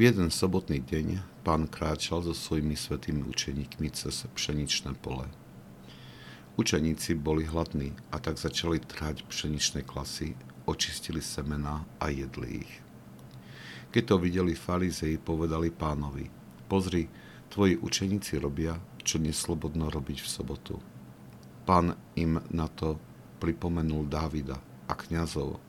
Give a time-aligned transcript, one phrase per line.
[0.00, 5.28] v jeden sobotný deň pán kráčal so svojimi svetými učeníkmi cez pšeničné pole.
[6.56, 12.72] Učeníci boli hladní a tak začali trhať pšeničné klasy, očistili semena a jedli ich.
[13.92, 16.32] Keď to videli farizei, povedali pánovi,
[16.64, 17.04] pozri,
[17.52, 20.80] tvoji učeníci robia, čo neslobodno robiť v sobotu.
[21.68, 22.96] Pán im na to
[23.36, 25.60] pripomenul Dávida a kňazov,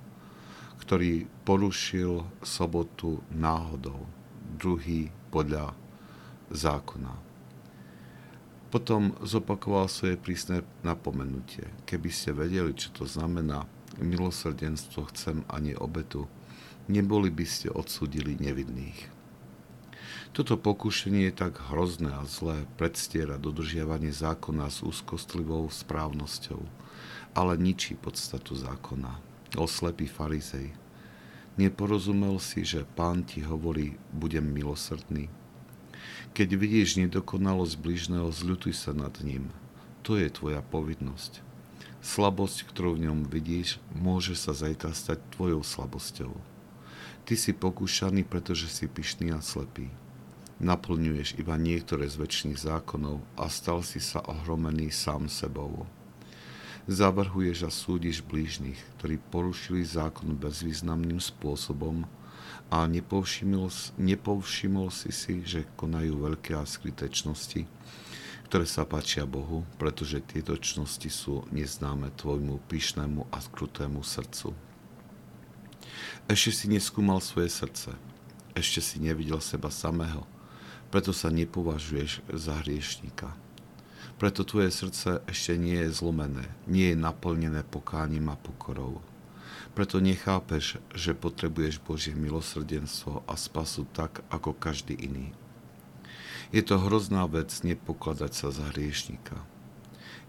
[0.80, 4.21] ktorý porušil sobotu náhodou,
[4.62, 5.74] druhý podľa
[6.54, 7.18] zákona.
[8.70, 11.68] Potom zopakoval svoje prísne napomenutie.
[11.90, 13.66] Keby ste vedeli, čo to znamená,
[14.00, 16.30] milosrdenstvo chcem ani obetu,
[16.88, 19.12] neboli by ste odsúdili nevinných.
[20.32, 26.64] Toto pokušenie je tak hrozné a zlé, predstiera dodržiavanie zákona s úzkostlivou správnosťou,
[27.36, 29.20] ale ničí podstatu zákona
[29.60, 30.72] o slepý farizej.
[31.60, 35.28] Neporozumel si, že pán ti hovorí, budem milosrdný.
[36.32, 39.52] Keď vidíš nedokonalosť bližného, zľutuj sa nad ním.
[40.08, 41.44] To je tvoja povinnosť.
[42.02, 46.34] Slabosť, ktorú v ňom vidíš, môže sa zajtra stať tvojou slabosťou.
[47.28, 49.92] Ty si pokúšaný, pretože si pyšný a slepý.
[50.58, 55.86] Naplňuješ iba niektoré z väčšných zákonov a stal si sa ohromený sám sebou.
[56.92, 62.04] Zavrhuješ a súdiš blížnych, ktorí porušili zákon bezvýznamným spôsobom
[62.68, 67.08] a nepovšimol, nepovšimol si si, že konajú veľké a skryté
[68.52, 74.52] ktoré sa páčia Bohu, pretože tieto čnosti sú neznáme tvojmu pyšnému a skrutému srdcu.
[76.28, 77.96] Ešte si neskúmal svoje srdce,
[78.52, 80.28] ešte si nevidel seba samého,
[80.92, 83.32] preto sa nepovažuješ za hriešníka.
[84.22, 89.02] Preto tvoje srdce ešte nie je zlomené, nie je naplnené pokáním a pokorou.
[89.74, 95.34] Preto nechápeš, že potrebuješ Božie milosrdenstvo a spasu tak, ako každý iný.
[96.54, 99.42] Je to hrozná vec nepokladať sa za hriešnika.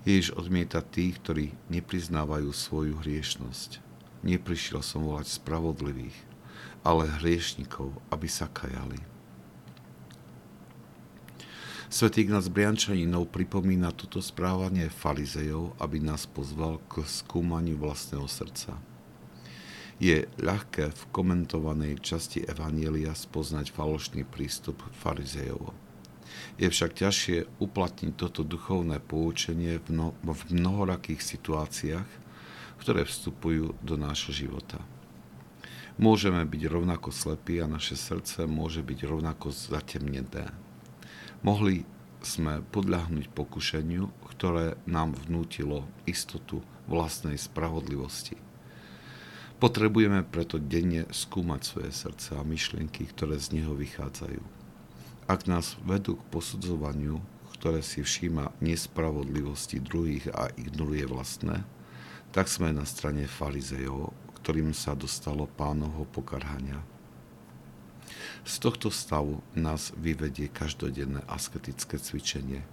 [0.09, 3.85] Ježiš odmieta tých, ktorí nepriznávajú svoju hriešnosť.
[4.25, 6.17] Neprišiel som volať spravodlivých,
[6.81, 9.12] ale hriešnikov, aby sa kajali.
[11.93, 18.81] Svetý Ignác Briančaninov pripomína toto správanie farizejov, aby nás pozval k skúmaniu vlastného srdca.
[20.01, 25.77] Je ľahké v komentovanej časti Evanielia spoznať falošný prístup farizejov.
[26.57, 32.09] Je však ťažšie uplatniť toto duchovné poučenie v, no, v mnohorakých situáciách,
[32.81, 34.81] ktoré vstupujú do nášho života.
[36.01, 40.72] Môžeme byť rovnako slepí a naše srdce môže byť rovnako zatemnené
[41.43, 41.83] Mohli
[42.23, 48.39] sme podľahnuť pokušeniu, ktoré nám vnútilo istotu vlastnej spravodlivosti.
[49.59, 54.43] Potrebujeme preto denne skúmať svoje srdce a myšlienky, ktoré z neho vychádzajú.
[55.31, 57.23] Ak nás vedú k posudzovaniu,
[57.59, 61.63] ktoré si všíma nespravodlivosti druhých a ignoruje vlastné,
[62.35, 64.11] tak sme na strane farizejov,
[64.43, 66.83] ktorým sa dostalo pánovho pokarhania.
[68.43, 72.67] Z tohto stavu nás vyvedie každodenné asketické cvičenie,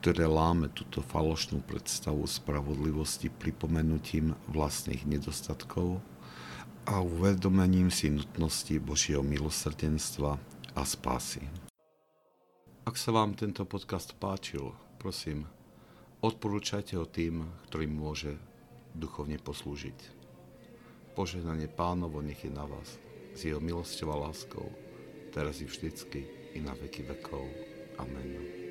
[0.00, 6.00] ktoré láme túto falošnú predstavu spravodlivosti pripomenutím vlastných nedostatkov
[6.88, 10.40] a uvedomením si nutnosti Božieho milosrdenstva
[10.72, 11.44] a spásy.
[12.88, 15.44] Ak sa vám tento podcast páčil, prosím,
[16.24, 18.40] odporúčajte ho tým, ktorým môže
[18.96, 20.16] duchovne poslúžiť.
[21.12, 23.07] Požehnanie pánovo nech je na vás
[23.38, 24.66] s jeho milosťou a láskou,
[25.30, 27.46] teraz i vždycky, i na veky vekov.
[28.02, 28.67] Amen.